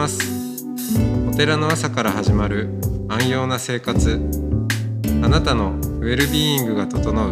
[0.00, 0.64] ます。
[1.28, 2.70] お寺の朝から始まる
[3.06, 4.18] 安養な生活。
[5.22, 7.30] あなたのウェルビーイングが整う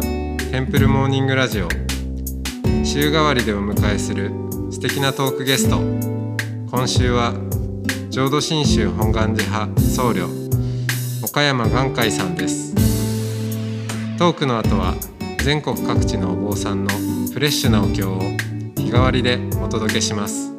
[0.51, 1.67] テンプルモーニングラジオ。
[2.83, 4.29] 週替わりでお迎えする
[4.69, 5.77] 素敵なトークゲスト。
[6.69, 7.33] 今週は
[8.11, 12.75] 浄土真宗本願寺派僧侶岡山眼海さんです。
[14.19, 14.93] トークの後は
[15.43, 16.91] 全国各地のお坊さんの
[17.33, 18.19] フレッシュなお経を
[18.77, 20.58] 日替わりでお届けします。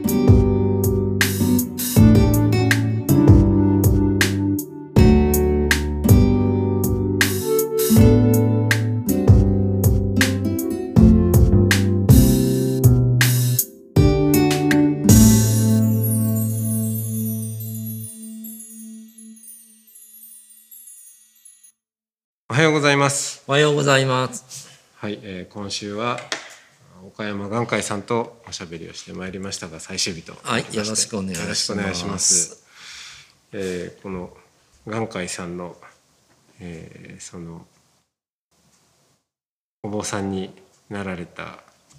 [23.91, 24.69] ざいます。
[24.95, 26.17] はい、えー今週は
[27.05, 32.63] 岡山眼海さんとおしゃべりをしてまいりましたが最終日とはいよろしくお願いしますよろしくお願いします。
[33.51, 34.29] えーこの
[34.87, 35.75] 眼海さんの、
[36.61, 37.65] えーその
[39.83, 40.53] お坊さんに
[40.89, 41.57] なられた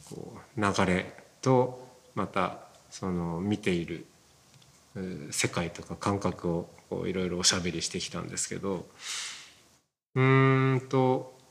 [0.08, 2.58] こう流れとまた
[2.90, 4.06] その見ている
[4.96, 8.86] えー世界とか感覚をこういろいろおしゃべりしてきたんですけど
[10.14, 11.41] うーんと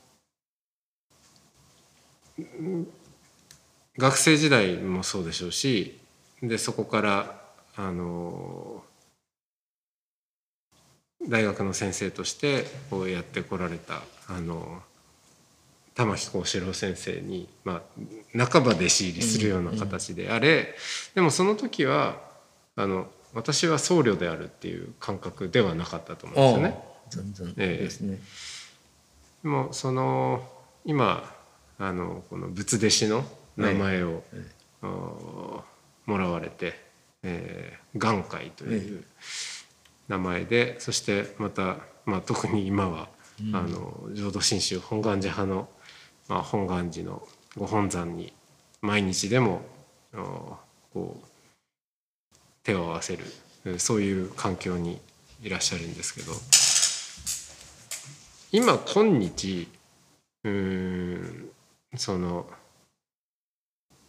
[3.98, 5.98] 学生時代もそうでしょうし
[6.42, 7.40] でそこから
[7.76, 8.82] あの
[11.28, 14.82] 大学の先生としてこうやってこられたあの
[15.94, 17.82] 玉木幸四郎先生に、ま
[18.34, 20.74] あ、半ば弟子入りするような形であれ、
[21.14, 22.16] でもその時は
[22.76, 26.70] あの私は僧侶であるっていう感覚ではなかったと思うんで
[27.10, 27.34] すよね。
[27.34, 28.18] 全然ええですね。
[29.42, 30.42] でもその
[30.84, 31.31] 今
[31.82, 33.24] あのこの仏弟子の
[33.56, 34.46] 名前を、え
[34.82, 35.62] あー
[36.06, 36.74] もらわれて、
[37.22, 39.04] えー、眼海という
[40.08, 43.08] 名前で、そしてまた、まあ、特に今は、
[43.52, 45.68] あの浄土真宗本願寺派の、
[46.28, 47.26] まあ、本願寺の
[47.56, 48.32] ご本山に
[48.80, 49.62] 毎日でも
[50.92, 51.26] こう
[52.62, 53.24] 手を合わせる
[53.64, 55.00] うんそういう環境に
[55.42, 56.32] いらっしゃるんですけど。
[58.52, 59.68] 今今日
[60.44, 61.50] うーん
[61.96, 62.46] その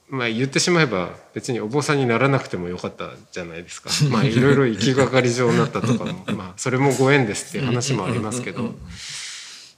[0.09, 3.89] まあ言ってしまえば別にお坊さんにならなくてもよかったじゃないですか。
[4.11, 8.75] まあいろいろ行きがかり上になったとかもまあそれもご縁ですっていう話もありますけど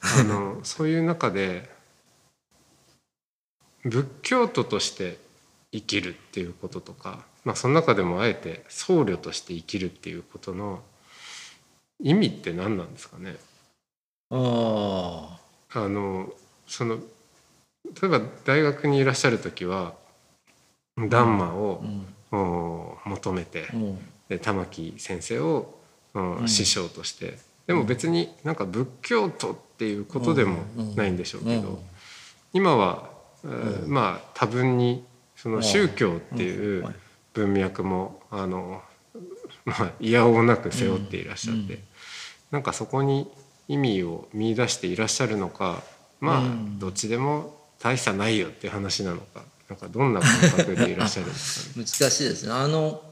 [0.02, 1.70] あのそういう中で
[3.86, 5.18] 仏教徒として
[5.72, 10.84] 生きるっていうこととか、まあ、その中でもあえて僧侶として生きるっていうことの
[12.00, 13.36] 意味って何なんですかね？
[14.32, 15.40] あ
[15.70, 16.34] あの
[16.68, 17.00] その
[18.02, 19.94] 例えば大学にいらっしゃる時は
[20.98, 21.84] ダンマあ、を
[22.32, 25.76] う、ん、お求めてうん、で玉木先生を、
[26.14, 26.48] うんうん。
[26.48, 27.38] 師匠として。
[27.68, 30.64] でも別になんか仏教徒っていうことでも
[30.96, 31.78] ないんでしょうけど、うん。
[32.54, 33.10] 今は、
[33.88, 35.04] まあ多分に
[35.36, 36.96] その宗教っていう
[37.34, 38.82] 文脈もあの、
[39.66, 41.80] まあ、いやおうなく背負っていらっしゃって、うん。
[42.52, 43.30] なんかそこに
[43.68, 45.84] 意味を見出していらっしゃるのか
[46.22, 46.80] まあ、うん。
[46.80, 51.86] どっちでも大差ないよっていう話なのかなんかどんな感覚でいらっしゃるんですかね。
[52.02, 52.52] 難しいですね。
[52.52, 53.04] あの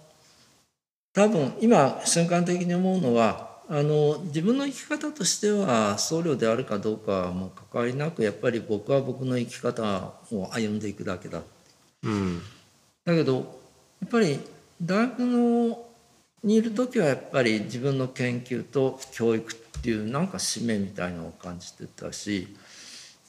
[1.13, 11.43] 多分今瞬間的に思うのはあの自分の生き方としては僧侶であるかどうかはもう関わりなくやっぱり僕は僕の生き方を歩んでいくだけだ
[12.01, 12.41] うん
[13.05, 13.61] だけど
[14.01, 14.39] やっぱり
[14.81, 15.85] 大学の
[16.43, 22.47] にいる時はやっぱり自分の研究と教育っていうなんか使命みたいのを感じてたし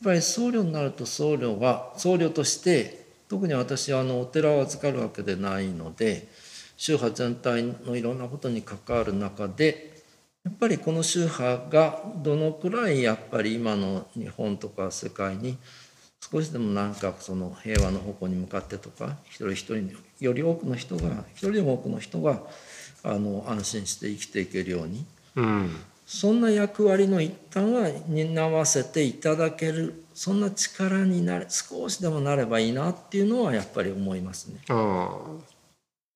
[0.05, 6.29] ぱり僧侶になると僧侶は僧侶として特に私はあのお寺を預かるわけでないので
[6.77, 10.03] 宗派全体のいろんなことに関わる中で
[10.45, 15.57] やっぱりこの宗派がどのくらいやっぱり今の日本とか世界に
[16.21, 19.91] 少しでもなんかその平和の方向に向かってとか一人一人
[20.21, 22.43] より多くの人が一人でも多くの人が
[23.03, 25.07] あの安心して生きていけるように
[25.37, 25.77] うん。
[26.07, 34.61] そんな役割の一端は担わせていただけるそんな力になれ少しでもなればいいなっていうのはやっぱり思いますね。
[34.69, 35.19] あ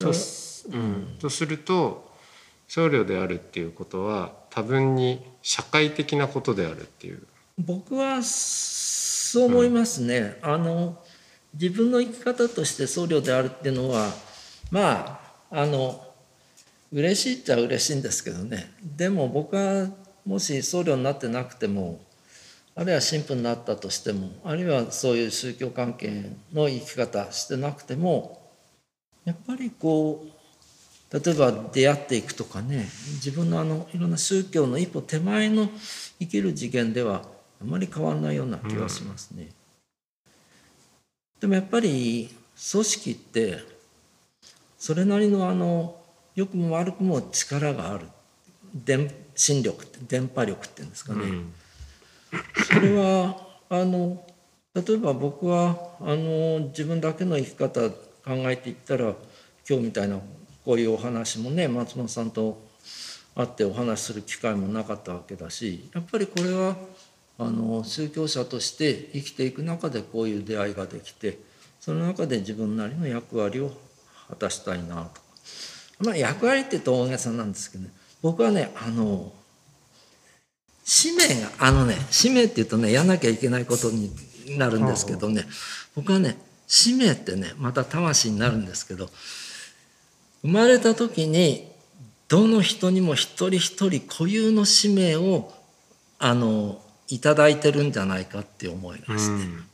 [0.00, 2.08] あとす,、うん、とすると
[2.68, 7.22] 僧侶であるっていうことは多分に社会的なことであるっていう。
[7.58, 10.38] 僕はそう思いますね。
[10.42, 10.96] あの
[11.54, 14.12] 自分の生き方として僧侶であるっていうのは
[14.70, 15.20] ま
[15.50, 16.07] ああの
[16.92, 19.88] 嬉しいっちゃ嬉しいんですけどねでも僕は
[20.24, 22.00] もし僧侶になってなくても
[22.74, 28.40] あるいは神父になったとしてもあるいはそういう宗教関係の生き方してなくても
[29.24, 30.38] やっぱりこう
[31.12, 35.68] 例えば出会っていくとかね自分のあのいろんな宗教の一歩手前の
[36.18, 37.22] 生きる次元では
[37.60, 39.48] あまり変わらないような気がしますね。
[41.40, 42.28] でもやっぱり
[42.72, 43.58] 組織って
[44.78, 45.97] それなりのあの
[46.38, 48.06] 良くも悪くも力がある。
[48.72, 51.52] 電心力電波力っていうんですかね、うん、
[52.66, 53.36] それは
[53.70, 54.24] あの
[54.74, 57.94] 例えば僕はあの自分だけの生き方考
[58.50, 59.14] えていったら
[59.68, 60.18] 今日みたいな
[60.64, 62.60] こういうお話もね松本さんと
[63.34, 66.76] 会ってお話しする機会もなかったわけだしやっぱりこれは
[67.38, 71.38] あの宗教者として生きていく中でこういう出会いができて
[71.80, 73.70] その中で自分なりの役割を
[74.28, 75.27] 果たしたいなと
[76.00, 77.90] まあ役割って言うと大げさなんですけどね。
[78.22, 79.32] 僕はねあの
[80.84, 84.10] 使命があのね使命って言うとねやんなきゃいけないことに
[84.56, 85.44] なるんですけどね。
[85.94, 89.08] 僕はね使命ってねまた魂になるんですけど
[90.42, 91.68] 生まれた時に
[92.28, 95.52] どの人にも一人一人固有の使命を
[96.18, 99.64] あのいただいてるんじゃないかって思いがして、うん、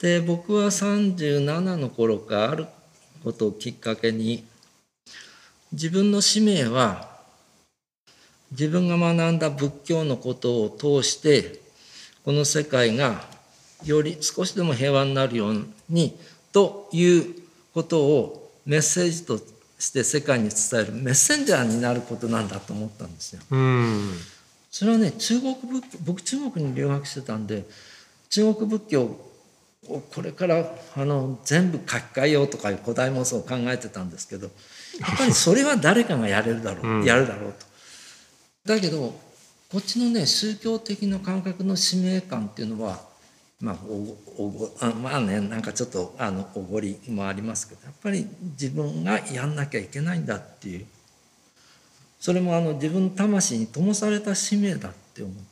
[0.00, 2.66] で僕は37の頃かある
[3.24, 4.44] ことをきっかけに
[5.72, 7.08] 自分の使命は
[8.50, 11.60] 自分が学んだ仏教のことを通して
[12.24, 13.22] この世界が
[13.84, 16.16] より少しでも平和になるように
[16.52, 17.24] という
[17.72, 19.38] ことをメッセージと
[19.78, 23.42] して世界に伝えるメッセンジャーになることなんだと思ったんですよ。
[24.70, 25.56] それはね中国
[26.04, 27.64] 僕中国に留学してたんで
[28.28, 29.31] 中国仏教を
[29.88, 30.64] これから
[30.96, 34.52] あの全部書き換えようとかいう古代妄想を考えてたんですけどや
[35.12, 37.66] っぱりそれは誰かがやれるだろう、うん、やるだろうと。
[38.64, 39.12] だけど
[39.72, 43.00] こっちのね宗教的な感覚の使命感っていうのは
[43.60, 50.86] まあおおあまあねなんかちょっとあのおごりもありますけどやっぱり自分がやんなきゃいけないんだっていう。
[52.20, 55.42] それもあの自分の魂に灯された使命だって思って。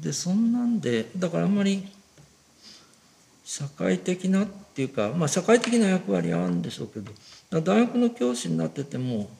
[0.00, 1.86] でそんなんでだからあんまり
[3.50, 7.10] 社会的なっていうかまあ社会的な役割はあるんでしょうけど
[7.62, 9.30] 大学の教師になってても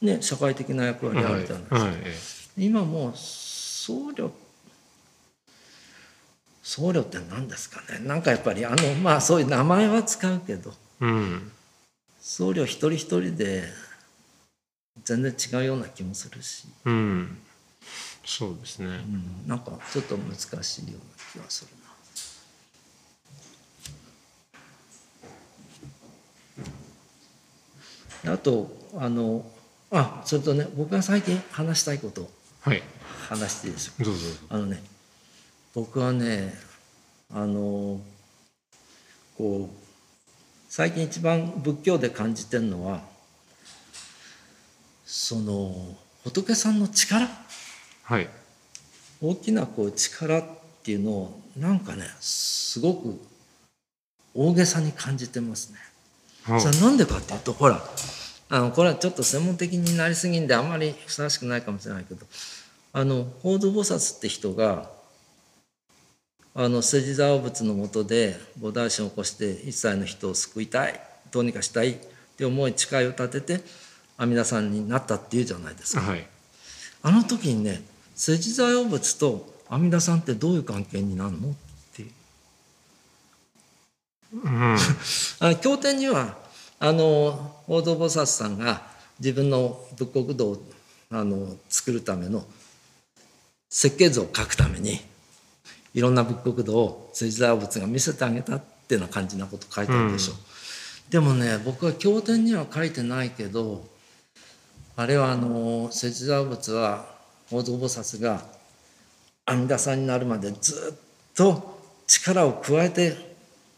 [0.00, 2.00] ね社会的な役割あるじゃないですか、はいはい、
[2.56, 4.30] 今もう僧侶
[6.62, 7.98] 僧侶って何ですかね。
[8.06, 11.52] なんかやっぱりあのまあそういう名前は使うけど、うん、
[12.18, 13.64] 僧侶一人一人で
[15.04, 17.38] 全然違うような気もするし、うん、
[18.24, 21.81] そうですね、うん、なんかちょっと難しいような気がする
[28.26, 29.44] あとあの
[29.90, 30.22] あ。
[30.24, 32.30] それとね僕が最近話したいこと。
[32.60, 32.82] はい。
[33.28, 34.26] 話していいでしょうか、どうぞ。
[34.50, 34.82] あのね
[35.74, 36.54] 僕はね
[37.32, 38.00] あの
[39.38, 39.82] こう
[40.68, 43.00] 最近一番仏教で感じてるのは
[45.04, 47.28] その仏さんの力、
[48.04, 48.28] はい、
[49.20, 50.44] 大きなこう力っ
[50.82, 53.20] ていうのをなんかねすごく
[54.34, 55.78] 大げさに感じてますね。
[56.44, 57.82] はあ、それなんでかっていうとほら
[58.48, 62.26] あのこれはちょっと専門的になりすぎんであんまりふさわしくないかもしれないけど
[62.92, 64.90] あの法蔵菩薩って人が
[66.54, 71.96] あの世辞沢仏のもとで菩提心を起こして一切の人を救いたいどうにかしたいっ
[72.36, 73.64] て思い誓いを立てて
[74.18, 76.02] 阿弥陀さんになったっていうじゃないですか。
[76.02, 76.26] はい、
[77.02, 77.82] あの時にね
[78.14, 81.54] 世辞沢仏と阿弥陀さんってどういう関係になるの？
[84.32, 84.36] う。
[84.36, 84.76] うん、
[85.40, 86.36] あ経典には
[86.78, 88.82] あの法蔵菩薩さんが
[89.18, 90.66] 自分の仏国土を
[91.10, 92.44] あの作るための
[93.68, 95.00] 設計図を書くために
[95.94, 100.38] いろんな仏国土を世辞沢仏が見せてあげたっていうような感じなこと書いてあるでしょ、うん、
[101.10, 103.86] でもね僕は経典には書いてないけど
[104.96, 107.06] あれはあの世辞沢仏は
[107.50, 108.42] 法蔵菩薩が
[109.46, 113.31] 阿弥陀さんになるまでずっと力を加えて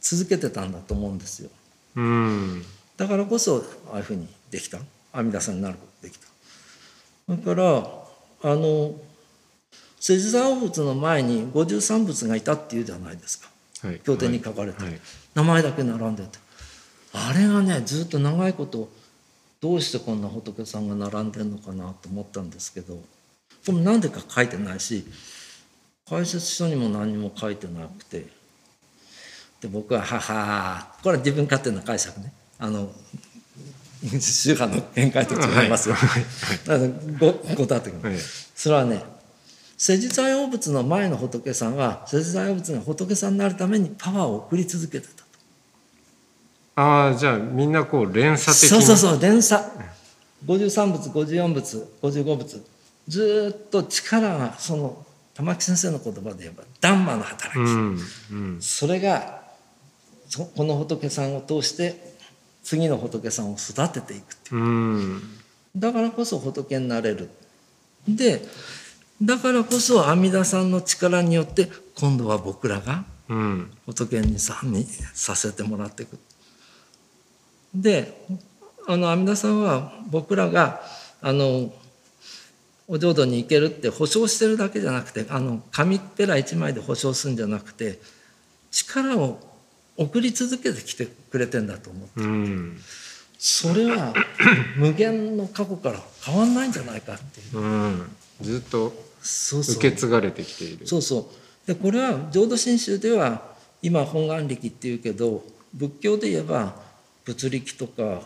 [0.05, 1.51] 続けてたんだと思うんですよ。
[1.97, 2.63] うん。
[2.99, 4.79] だからこそああいうふうにできた。
[5.15, 6.27] 阿弥陀さんになることができた。
[7.35, 7.63] だか
[8.43, 8.95] らあの
[9.99, 13.49] 世辞沢仏の前に53仏がいたっていうじゃないですか、
[13.87, 15.01] はい、経典に書かれて、はい、
[15.35, 16.39] 名前だけ並んでて。
[17.15, 18.91] あれがねずっと長いこと
[19.63, 22.99] どうしてこんな仏さんが並んでるのかなと思ったんですけど。
[23.65, 25.07] でも何でか書いてないし
[26.07, 28.27] 解説書にも何も書いてなくて
[29.65, 32.31] で僕は「ははこれは自分勝手な解釈ね。
[32.59, 32.93] あの
[34.03, 35.97] 宗派の見解と違いますよ。
[37.19, 38.19] ごごたってくる。
[38.55, 39.03] それはね
[39.79, 45.25] 世辞在王仏の前の仏さんは世辞在王仏が仏さんになるためにパワーを送り続けてたと。
[46.77, 49.65] ああじゃあみんなこう連鎖的にそうそうそう連鎖。
[50.45, 52.63] 53仏54仏55仏
[53.09, 57.99] ずーっと力がその玉木先生の言葉で言えば「ダンマの働き」うん
[58.31, 58.59] うん。
[58.61, 59.44] それがそ
[60.37, 62.15] この仏さんを通して
[62.63, 64.61] 次の仏さんを育てていくっていう。
[64.61, 65.23] うん。
[65.77, 67.31] だからこそ仏になれる。
[68.09, 68.43] で
[69.23, 76.19] だからこそ阿弥陀さんの力によって今度は僕らがうん仏にさにさせてもらっていく。
[77.75, 78.27] で
[78.87, 80.83] あの阿弥陀さんは僕らが
[81.21, 81.73] あの
[82.87, 87.99] お浄土に行けるって保証してるだけじゃなくてあの紙っぺら一枚で保証するんじゃなくて
[88.71, 89.39] 力を
[89.97, 92.81] 送り続けてきてくれてんだと思ううん。
[93.39, 94.15] それは
[94.77, 97.59] 無限の過去から変わんないんじゃないかっていう。
[97.59, 98.17] うん。
[98.41, 100.87] ずっと受け継がれてきている。
[100.87, 101.31] そうそ
[101.65, 101.67] う。
[101.67, 106.75] でこれは浄土真宗では今本願力っていうけど仏教で言えば
[107.25, 108.23] 仏力とか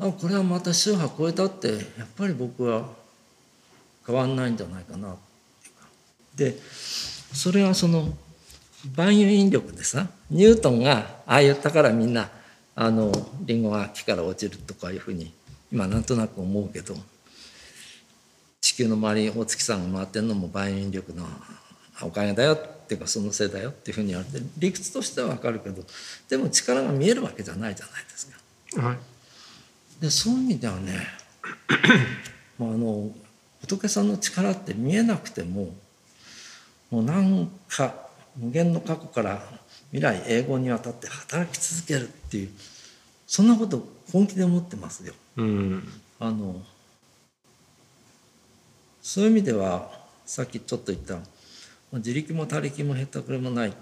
[0.00, 1.78] あこれはまた宗派超えたってやっ
[2.16, 2.88] ぱり僕は
[4.06, 5.16] 変わんないんじゃないかな
[6.36, 8.08] でそれはその
[8.94, 12.30] 万有引力でさニュートンがああ言ったからみんな
[12.74, 15.32] あのリンゴが木から落ちるとかいうふうに
[15.72, 16.94] 今なんとなく思うけど
[18.60, 21.24] 地球の周りに大月さんが回ってるのも万有引力の
[22.02, 25.82] おかげだよっていうかそのせいだよっていうふうに言われて理屈としては分かるけど
[26.28, 28.30] でも力が見えるわけじゃないじゃないです
[28.74, 28.82] か。
[28.82, 28.98] はい
[30.00, 31.06] でそういう意味ではね
[32.58, 33.10] まああの
[33.62, 35.74] 仏さんの力って見えなくても
[36.90, 38.05] もうなんか
[38.36, 39.42] 無限の過去から
[39.92, 42.50] 未来永劫にわたって働き続けるっていう
[43.26, 45.14] そんなこと本気で思ってますよ。
[45.36, 45.88] うん
[46.18, 46.62] あの
[49.02, 49.90] そういう意味では
[50.24, 51.18] さっきちょっと言った
[51.92, 53.72] 自力も他力もへったくれもない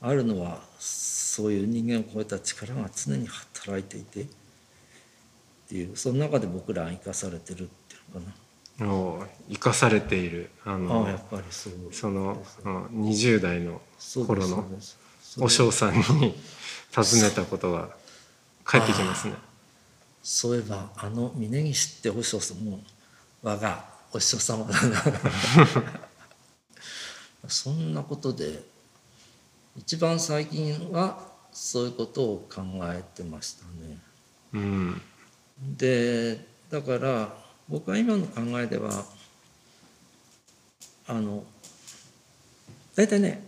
[0.00, 4.26] あるのはそういう人間を超えた力が常に働いていてっ
[5.68, 8.32] ていうその中で僕らは生かされてるっていうのか
[8.80, 13.80] お生かされているあのあやっぱりそうそのうん20代の
[14.26, 14.64] 頃の
[15.40, 16.34] お嬢さんに
[16.92, 17.88] 尋ねたことが
[18.64, 19.34] 返ってきますね。
[20.22, 22.80] そういえばあの峯岸ってお師匠さんも
[23.42, 25.02] 我がお師匠様だな。
[27.48, 28.62] そんなことで
[29.76, 33.98] 一番最近はそういうことを考えてましたね。
[34.52, 35.02] うん。
[35.60, 39.04] でだから僕は今の考えでは
[41.06, 41.44] あの
[42.94, 43.42] 大体ね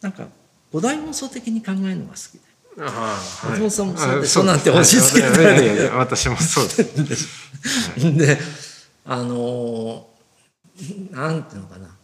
[0.00, 0.28] なんか
[0.72, 2.40] 五大妄想的に考えるのが好きで。
[2.78, 5.88] 松本さんもそうであしょなんて押し付けたらい。
[5.90, 7.28] 私もそうです。
[8.16, 8.38] で
[9.04, 10.06] あの
[11.10, 11.96] なんていうのかな。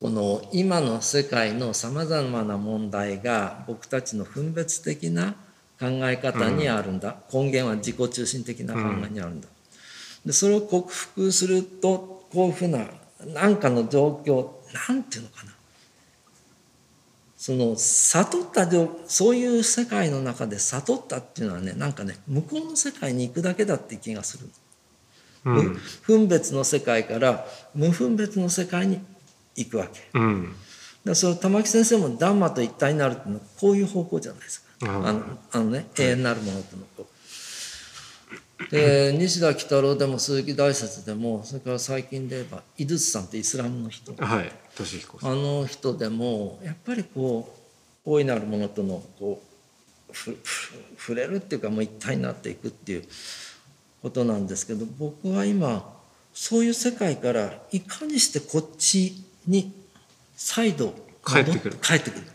[0.00, 5.34] この今の世界のさまざまな問題が僕たちの分別的な
[5.80, 9.48] 考え方にあるんだ、根源は自己中心的な考えにあるんだ、
[10.24, 12.86] でそれを克服するとこういうふうな
[13.34, 14.48] 何かの状況
[14.88, 15.52] なんていうのかな
[17.36, 24.48] その悟った状そういう世界の中で悟ったっていうのはねなんかね向こうの世界に行くだけだって気がする
[25.44, 28.98] うん分別の世界から無分別の世界に
[29.56, 30.00] 行くわけ。
[30.14, 30.54] うん
[31.04, 34.68] でそれ玉木先生も「ダンマと一体になる」っていうのはこういう方向じゃないですか。
[34.80, 37.13] うんあのあのね永遠なるものっていうのこう。
[38.70, 45.30] で西田喜太郎でも鈴木大拙でもそれから最近で言えば井筒さんってイスラムの人はい俊彦さん。
[45.32, 47.54] あの人でもやっぱりこ
[48.06, 49.42] う大いなるものとのこ
[50.10, 53.04] うふふ触れるっていうかもう一体になっていくっていう
[54.02, 55.92] ことなんですけど僕は今
[56.32, 59.72] そういう世界からいかにしてこっちに
[60.36, 60.94] 再度
[61.26, 62.26] 帰ってくる帰ってくる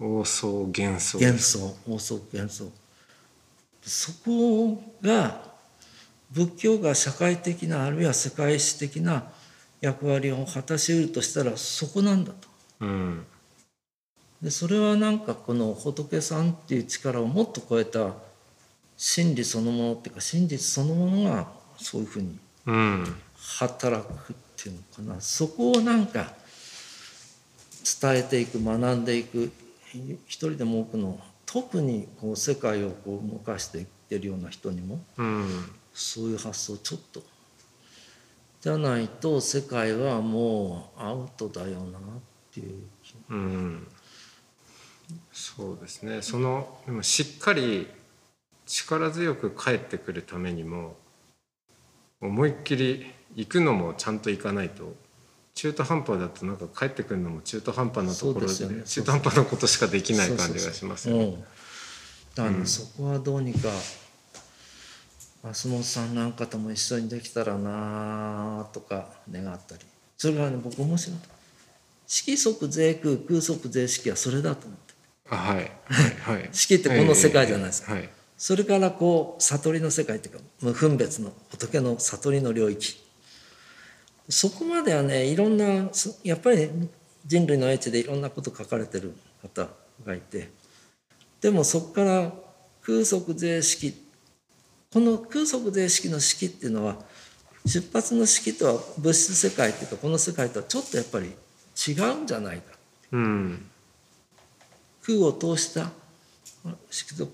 [0.00, 1.18] 妄想幻想。
[1.18, 2.70] 幻想妄想幻想
[3.82, 5.47] そこが
[6.30, 9.24] 仏教が社会的なあるいは世界史的な
[9.80, 12.48] 役割を果たしうるとしたらそこなんだと。
[12.80, 13.26] うん。
[14.42, 18.12] でそれはなんかこの仏さんっていう力をもっと超えた
[18.96, 23.14] 真理そのものっていうか真実そのものがそういうふうにうん。
[23.36, 25.20] 働くっていうのかな。
[25.20, 26.32] そこをなんか
[28.00, 29.50] 伝えていく学んでいく。
[29.94, 37.22] 一人でも多くの特にこう世界をこう動かしていってるような人にもうんそういう発想ちょっと。
[38.60, 42.02] じゃないと世界はもうアウトだよなっ
[42.52, 43.86] ていう気うん。
[45.32, 46.22] そうですね。
[46.22, 47.88] そのでもしっかり
[48.66, 50.96] 力強く帰ってくるためにも
[52.20, 54.94] 思いっきり行くのもちゃんと行かないと
[55.54, 58.84] 中途半端だとなんか帰ってくるのも中途半端なところでね。
[58.84, 61.44] 中途半端なことしかできない感じがしますよね。
[62.64, 63.68] そこはどうにか
[65.42, 69.82] 松本さんなんかとも一緒にできたらなとか願ったり。
[70.16, 71.18] それからね僕面白い。
[72.06, 74.94] 色即税空空即税式はそれだと思って。
[75.30, 75.56] あはい。
[75.56, 76.48] はいはい。
[76.52, 78.08] 式ってこの世界じゃないですか、はい。
[78.36, 83.00] それからこう悟りの世界っていうか無分別の仏の悟りの領域。
[84.28, 86.68] そこまではねいろんなそやっぱり
[87.24, 89.68] 人類の英知でいろんなこと書かれてる方
[90.04, 90.50] がいて。
[91.40, 92.32] でもそこから
[92.82, 94.07] 空即税式
[94.92, 96.96] この空即税式の式っていうのは
[97.66, 102.62] 出発の式とは物質世界っていうかこの世界とはちょっとやっぱり違うんじゃないか
[103.12, 103.66] うん。
[105.02, 105.90] 空を通した
[106.90, 107.28] 色と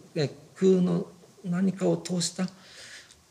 [0.56, 1.06] 空の
[1.44, 2.46] 何かを通した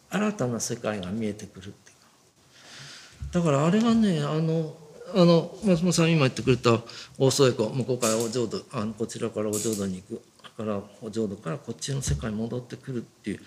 [0.10, 4.76] 新たな世界が見えてくるっていうかだからあれがねあの
[5.16, 6.80] あの松本さん今言ってくれた
[7.18, 10.22] 大添湖向こうからお浄土あのこちらからお浄土に行く
[10.58, 13.40] からお浄土からこっちの世界に戻ってくるっていう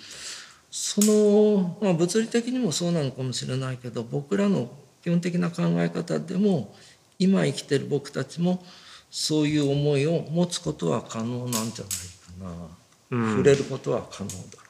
[0.79, 4.69] その、まあ、物理的にもそうなのかもしれないけど僕らの
[5.03, 6.75] 基本的な考え方でも
[7.19, 8.63] 今生きてる僕たちも
[9.11, 14.69] そういう思いを持つことは可能なんじゃないかな、うん触れることは可能だろうとか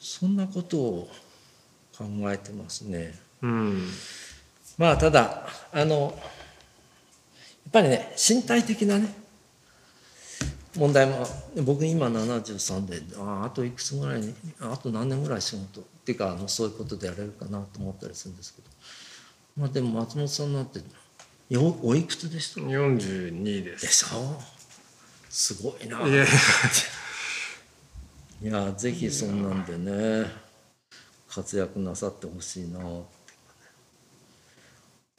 [0.00, 1.08] そんなことを
[1.96, 3.14] 考えてますね。
[3.42, 3.88] うん。
[4.78, 9.21] まあただあのやっぱりね身体的なね
[10.76, 11.26] 問題も
[11.64, 18.68] 僕今73でああといくつぐらいにあと何年ぐらい仕事っていうかあのそういうことでやれるかなと思ったりするんですけど。
[19.56, 20.80] まあでも松本さんなんて
[21.50, 23.70] よおいくつでした？42で。
[23.72, 24.06] です。
[24.06, 24.40] しょ？
[25.28, 26.00] すごいな。
[26.08, 26.24] いや
[28.42, 28.72] いや。
[28.72, 30.26] ぜひそんなんでね
[31.28, 32.86] 活躍なさってほしいなって。
[32.86, 33.04] いうかね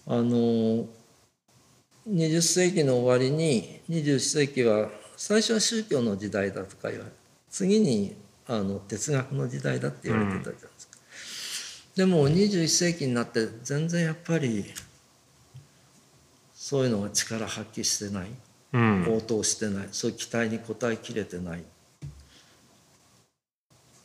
[0.07, 0.87] あの
[2.09, 4.89] 20世紀の終わりに21世紀は
[5.25, 7.11] 最初は宗教の時代だとか言われ
[7.49, 8.13] 次に
[8.45, 10.97] あの哲学の時代だって言われてたじゃないですか、
[11.95, 14.65] でも21世紀になって全然やっぱり
[16.53, 18.27] そういうのが力発揮してない。
[18.73, 19.15] うん。
[19.15, 19.87] 応答してない。
[19.93, 21.63] そういう期待に応えきれてない。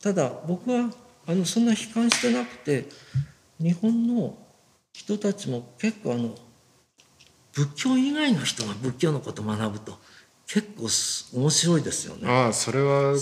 [0.01, 0.89] ただ僕は
[1.27, 2.87] あのそんな悲観してなくて
[3.59, 4.39] 日本の
[4.93, 6.37] 人たちも結構あの
[7.53, 9.99] 仏教以外の人が仏教のことを学ぶと
[10.49, 12.27] 結構す面白いですよね。
[12.27, 13.19] ああそれはね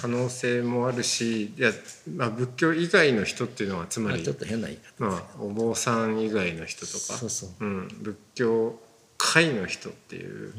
[0.00, 1.72] 可能性もあるしいや、
[2.14, 7.50] まあ、仏教以外の人っていうのはつまりまあちょっと変な言い方まあお坊さん以外の人とかそうそう。
[7.64, 8.78] うん、仏教
[9.16, 10.52] 界の人っていう、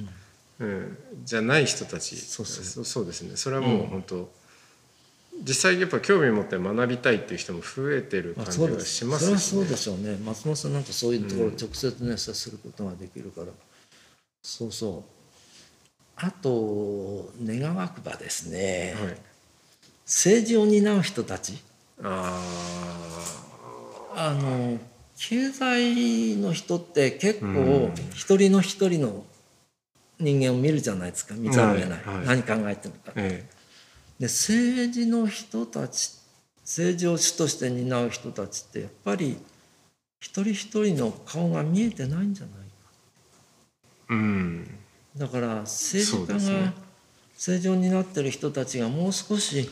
[0.59, 0.97] うん。
[1.25, 2.15] じゃない人たち。
[2.15, 3.35] そうそうですね。
[3.35, 4.31] それはもう本当、
[5.41, 8.89] 実際やっぱ興味持って学びたいっていう人も増えてるまあ感じはそうです。
[8.89, 10.17] しますしそれはそうねでしょうね。
[10.25, 13.47] 松本さんなんかそういうところ直接ね接することができるから、
[14.41, 15.12] そうそう
[16.23, 19.17] あと願わくばですね、はい、
[20.05, 21.61] 政治を担う人たち
[22.01, 22.39] あ
[24.15, 24.79] あの
[25.17, 27.51] 経済の人って結構う
[27.87, 27.93] ん。
[28.13, 29.25] 一人の一人の
[30.17, 32.41] 人間を見るじゃないですか見ざるを得ない、はいはい。
[32.41, 33.11] 何考えてるのか。
[33.11, 33.45] あ、え。
[34.19, 36.19] で政治の人たち
[36.61, 39.37] 政治を主として担う人たちってやっぱり
[40.21, 42.63] 一人一人の顔が見えてないんじゃないか。
[44.11, 44.82] えうん
[45.17, 46.73] だから政治家が、そうですね。
[47.35, 49.69] 政治を担ってる人たちがもう少し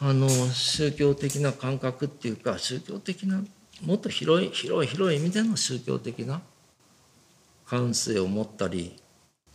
[0.00, 3.42] あの宗教的な感覚っていうか宗教的な
[3.84, 6.40] もっと広い広い広い意味での宗教的な
[7.66, 8.96] 感性を持ったり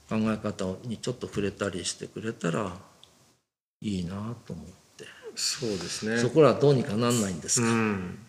[0.09, 2.77] 考え方にちょっと触れたりしてくれたら
[3.81, 4.65] いいなと思っ
[4.97, 5.05] て、
[5.35, 6.17] そうですね。
[6.17, 8.19] そこらはどうにかなんないんですか、うん、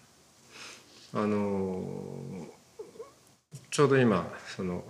[1.14, 2.46] あの
[3.70, 4.85] ちょうど今その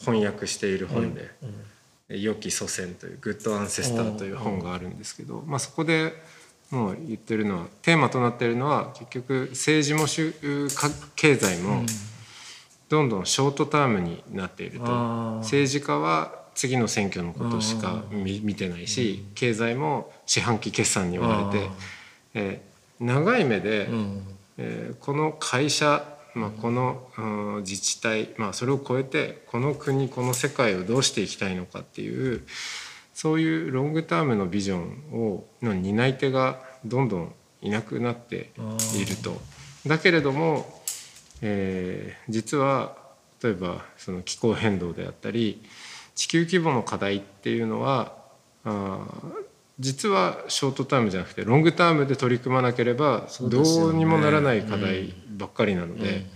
[0.00, 1.30] 翻訳している本で
[2.08, 6.14] 「良き祖先」という「グッドアンセスター」という本があるんですけど、まあ、そこで
[6.70, 11.84] もう言ってるのはテーマとなっているのは結局政治もしゅか経済も
[12.88, 14.84] どんどんショートタームになっていると。
[15.42, 21.70] 政治家は次の選挙のことしか見見てないし経済も四半期決算に追われて
[22.34, 24.22] えー長い目で、うん。
[24.58, 26.04] えーこの会社、
[26.34, 32.46] まあ、この、自治体、まあ、それを超えてこの国この世界をどうしていきたいのかっていう
[33.14, 38.52] そういうロングタームのビジョンをの担い手がどんどんいなくなって
[38.96, 39.40] いると。
[39.86, 40.82] だけれども、
[41.42, 42.96] えー実は
[43.42, 45.62] 例えばその気候変動であったり
[46.14, 48.14] 地球規模の課題っていうのは
[48.64, 49.06] あ
[49.80, 56.26] 実はショートタームじゃなくてロングタームで取り組まなければどそうにもならない課題ばっかりなので、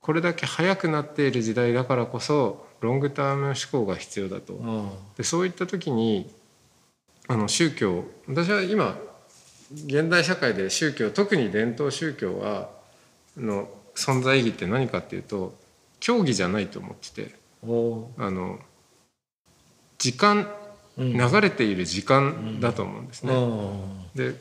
[0.00, 4.56] これだけ速くなっている時代だからこそロングターム思考が必要だと。
[4.62, 6.32] あでそういった時に
[7.26, 8.96] あの宗教私は今
[9.86, 12.70] 現代社会で宗教特に伝統宗教は
[13.36, 15.54] の存在意義って何かっていうと
[15.98, 17.34] 教義じゃないと思ってて。
[17.60, 17.66] あ
[18.30, 18.60] の
[19.98, 20.67] 時間うん
[20.98, 23.32] 流れている時間だと思うんですね。
[23.32, 23.70] あ
[24.16, 24.34] で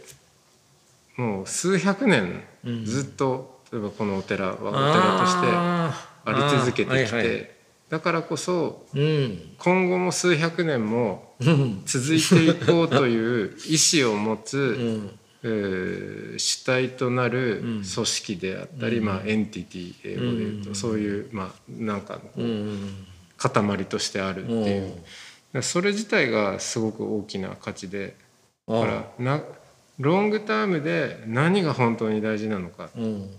[1.16, 2.86] もう数百年うん。
[2.86, 7.56] ずっと例えばこのお寺はお寺としてああり続けてきて、
[7.90, 9.40] だからこそうん。
[9.60, 11.82] 今後も数百年もうん。
[11.86, 14.62] 続いていこうという意思を持つ、 う
[14.98, 15.20] ん。
[15.44, 17.84] えー主体となるうん。
[17.84, 20.76] 組織であったり、まあ、エンティティ英語で言うと、うん。
[20.76, 22.20] そういう、まあ、なんか
[23.38, 24.94] 塊としてあるっていう、うん
[25.62, 28.16] それ自体がすごく大きな価値で
[28.68, 29.42] あだからな
[29.98, 32.90] ロングタームで何が本当に大事なのか。
[32.96, 33.30] うん。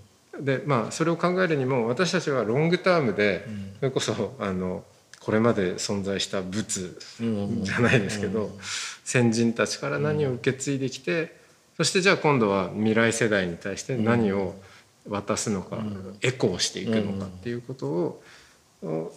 [0.41, 3.73] でまあそれを考えるにも私たちはロングタームでうん。
[3.79, 4.85] それこそあの
[5.21, 6.91] これまで存在した仏
[7.21, 8.51] うんじゃないですけど、
[9.05, 11.37] 先人たちから何を受け継いできて、
[11.77, 14.55] そしてじゃあ今度は未来世代に対して何を
[15.07, 15.79] 渡すのか、
[16.23, 18.23] エコーしていくのかっていうことを、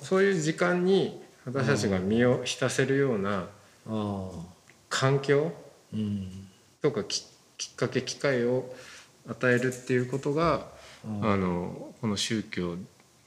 [0.01, 3.47] そういう時間に私たちが身を浸せるような
[3.87, 4.29] あ
[4.89, 5.51] 環境
[5.93, 6.47] うん。
[6.81, 7.25] とかき
[7.57, 8.73] きっかけ機会を
[9.27, 10.67] 与えるっていうことが、
[11.21, 12.75] あのこの宗教、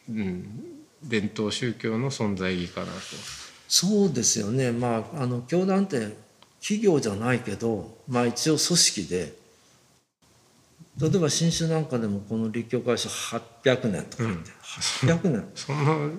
[0.08, 2.92] うん、伝統宗教の存在意義かなと。
[3.68, 4.72] そうですよね。
[4.72, 6.16] まああの教団って
[6.60, 9.36] 企業じゃないけどまあ一応組織で
[10.98, 14.50] 例えば新種なんかでもこの立教会社800年とかって、
[15.06, 15.48] 800年。
[15.54, 16.10] そんな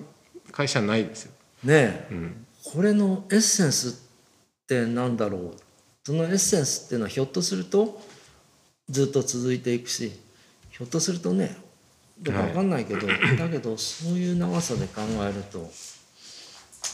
[0.52, 1.32] 会社ないですよ。
[1.64, 2.08] ねえ。
[2.10, 2.46] うん。
[2.64, 5.54] これのエッセンスってなんだろう？
[6.04, 8.00] そのエッセンスっていうのはひょっとすると
[8.88, 10.12] ずっと続いていくし
[10.70, 11.56] ひょっとするとね
[12.20, 15.70] どうか分かんないけど、だけどそういう長さで考えると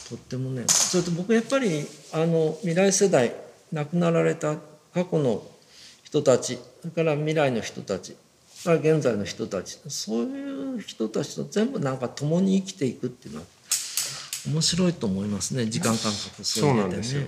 [0.09, 3.33] とってもねそれと僕やっぱりあの未来世代
[3.71, 4.55] 亡くなられた
[4.93, 5.43] 過去の
[6.03, 8.15] 人たちそれから未来の人たち
[8.65, 13.45] 現在の人たちそういう人たちと全部なんか共に生きていくっていうのは
[14.47, 17.27] 面白いと思いますね時間感覚そういう意味なんですよ。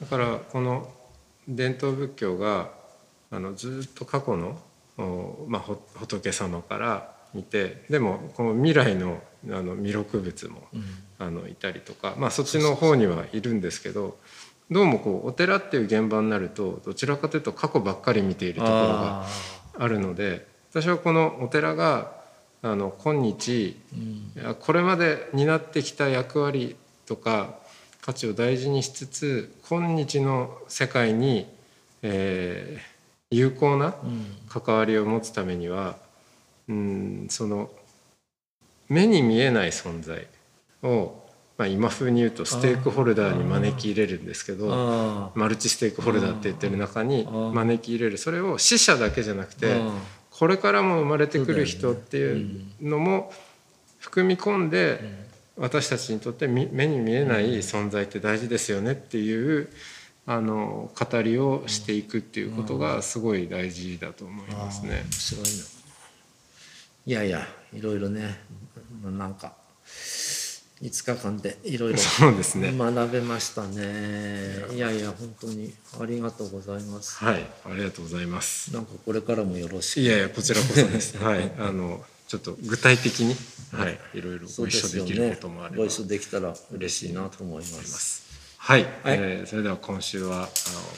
[0.00, 0.88] だからこの
[1.48, 2.70] 伝統仏教が
[3.30, 4.58] あのずっと過去の、
[4.96, 9.20] おまあ、ほ仏様から見てでもこの未来の
[9.50, 10.66] あの弥勒仏も、
[11.18, 14.18] あのいたりとか、まあ、そっちの方にはいるんですけど
[14.70, 19.26] どうもこうお寺っていう現場になるとどちらかというと過去ばっかり見ているところがあ
[19.78, 22.17] あるので私はこのお寺が
[22.62, 24.54] あの今日ーうん。
[24.56, 27.56] これまで担ってきた役割とか
[28.00, 31.46] 価値を大事にしつつ今日の世界に、
[32.02, 32.98] えー
[33.30, 34.24] 有効なうん。
[34.48, 35.96] 関わりを持つためには
[36.66, 37.70] うんその
[38.88, 40.26] 目に見えない存在
[40.82, 41.26] を、
[41.58, 48.16] まあ、今風に言うとステークホルダーに招き入れるんですけどあマルチステークホルダーって言ってる中に招き入れる。
[48.16, 49.76] それを死者だけじゃなくて。
[50.38, 53.32] ーこれからも生まれてくる人っていうのも
[53.98, 55.00] 含み込んで
[55.56, 59.68] 私たちにとってみ目に見えない存在って大事ですよねっていう
[60.26, 65.04] あの語りをしていくっていうことがすごい大事だと思いますね。
[65.34, 65.64] いな。
[67.06, 68.38] いやいやいろいろね
[69.02, 69.54] まあなんか
[70.82, 72.72] 5日間でいろいろそうですね。
[72.76, 74.64] 学べましたね。
[74.74, 74.92] いや。
[74.92, 77.24] いや本当にありがとうございます。
[77.24, 78.72] はい、ありがとうございます。
[78.72, 80.00] なんかこれからもよろしく。
[80.00, 81.18] いやいやこちらこそです。
[81.22, 83.36] はい、あのちょっと具体的に
[83.72, 85.78] はいいろいろご一緒できることもあれば。
[85.78, 88.22] ご一緒できたら嬉しいなと思います。
[88.58, 88.92] はい、はい。
[89.04, 90.46] えーそれでは今週はあの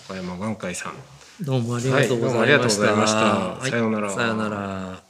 [0.04, 0.94] 岡山眼科医さん。
[1.40, 3.18] どうもありがとうございました、はいどうもありがとうございました。
[3.18, 3.70] はい。
[3.70, 4.10] さようなら。
[4.10, 5.09] さようなら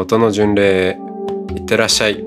[0.00, 0.96] 音の巡礼
[1.56, 2.24] いってらっしゃい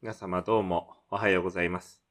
[0.00, 2.04] 皆様どうもおはようございます。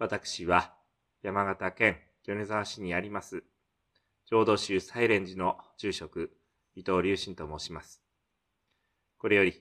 [0.00, 0.74] 私は
[1.22, 3.44] 山形県米沢市にあります
[4.26, 6.32] 浄土宗サイレン寺の住職
[6.74, 8.03] 伊藤隆信と申します。
[9.24, 9.54] これより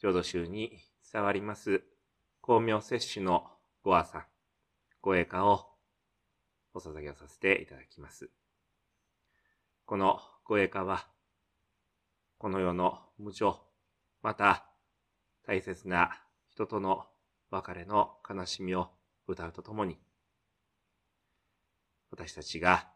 [0.00, 0.78] 浄土宗に
[1.12, 1.82] 伝わります
[2.42, 3.46] 光明摂取の
[3.84, 4.24] ご阿さん、
[5.02, 5.66] ご栄華を
[6.72, 8.30] お捧げをさせていただきます。
[9.84, 11.08] このご栄華は、
[12.38, 13.60] この世の無常、
[14.22, 14.64] また
[15.46, 17.04] 大切な人との
[17.50, 18.88] 別れの悲しみを
[19.26, 19.98] 歌うとともに、
[22.10, 22.88] 私たちが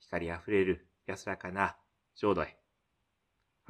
[0.00, 1.76] 光あふれる安らかな
[2.16, 2.61] 浄土へ、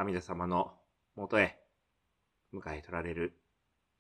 [0.03, 0.73] 阿弥陀様の
[1.15, 1.61] もとへ
[2.53, 3.41] 迎え取られる、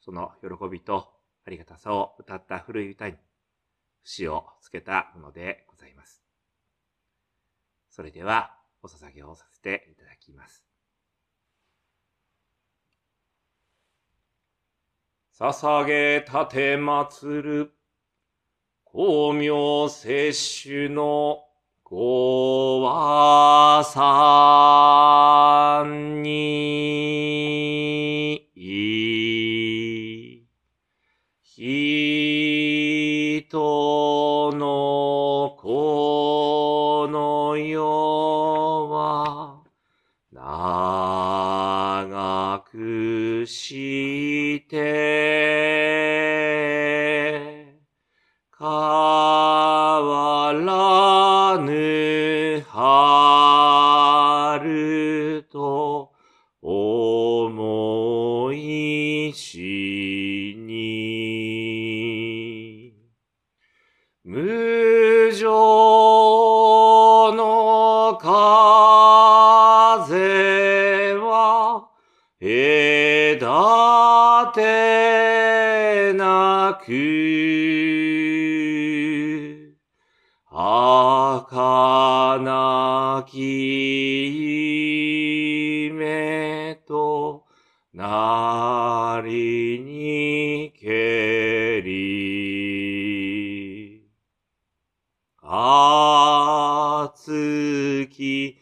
[0.00, 1.12] その喜びと
[1.46, 3.14] ありがたさを歌った古い歌に、
[4.02, 6.20] 節をつけたものでございます。
[7.88, 8.50] それでは、
[8.82, 10.64] お捧げをさせていただきます。
[15.38, 17.72] 捧げたて祭る、
[18.86, 21.44] 光明摂取の
[21.94, 28.48] ごわさんに、
[31.44, 33.52] 人
[34.54, 39.60] のこの世は、
[40.32, 43.81] 長くし
[95.54, 97.30] 熱
[98.10, 98.56] き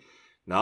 [0.44, 0.56] な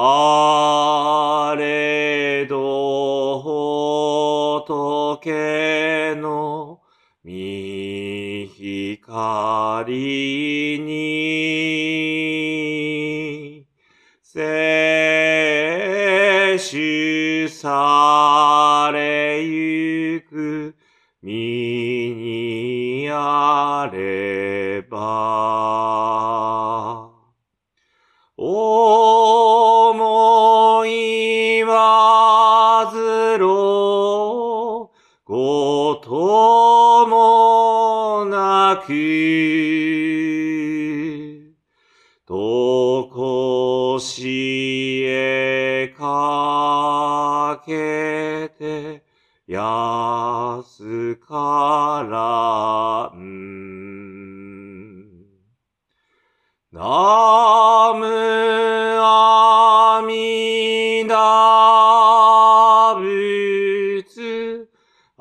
[0.00, 0.49] さ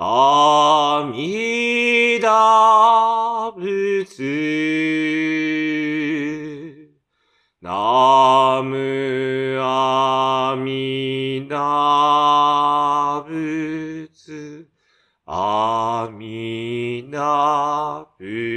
[0.01, 4.13] 阿弥陀仏。
[7.61, 14.69] ナムアミダ仏、
[15.25, 18.48] 阿弥陀仏。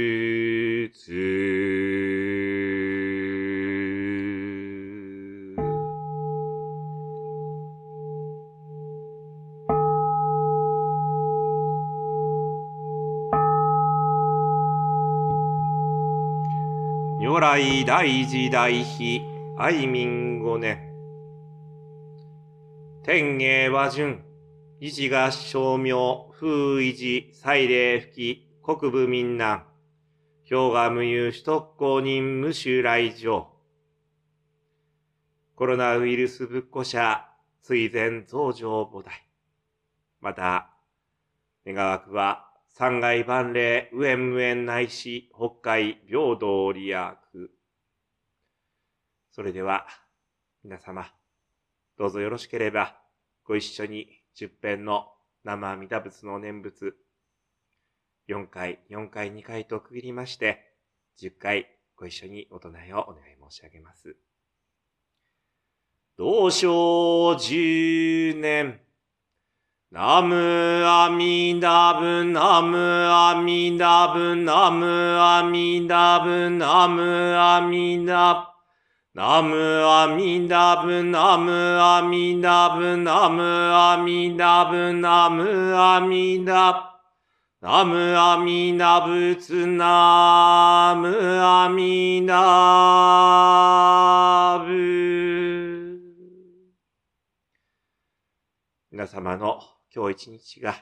[17.43, 19.21] 来大時大悲
[19.57, 20.79] 愛民五年。
[23.03, 24.23] 天芸和順、
[24.79, 29.65] 維持が照明、風維持、祭礼吹き、国部民難。
[30.49, 33.49] 氷河無有首都公認無襲来場。
[35.55, 37.27] コロナウイルス仏庫者、
[37.61, 39.11] 追善増上菩提。
[40.21, 40.69] また、
[41.65, 47.17] 願わくは、三階万礼、無縁無縁内し、北海平等利益。
[49.29, 49.85] それでは、
[50.63, 51.13] 皆様、
[51.99, 52.99] どうぞよろしければ、
[53.43, 55.05] ご一緒に十編の
[55.43, 56.95] 生阿弥陀仏の念仏、
[58.27, 60.73] 4回、4回、2回と区切りまして、
[61.21, 64.15] 10回ご一緒にお唱えをお願い申し上げます。
[66.17, 68.82] 同章十年。
[69.93, 70.33] ナム
[70.87, 72.75] アミダブナム
[73.11, 74.87] アミダブナム
[75.21, 78.55] アミダブナムアミダ
[79.13, 86.73] ブナムアミダブナムアミダブナムアミダブナムアミダ
[87.61, 92.33] ブナムアミダ仏ナムアミダ
[94.65, 94.73] ブ。
[98.91, 100.75] 皆様の今日一日が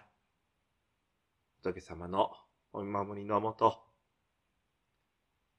[1.61, 2.31] 仏様の
[2.71, 3.77] お見守りのもと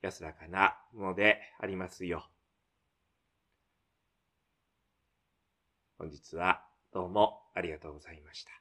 [0.01, 2.25] 安らかなものでありますよ。
[5.99, 6.63] 本日は
[6.95, 8.53] どうもありがとうございました。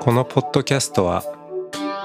[0.00, 1.22] このポッドキャストは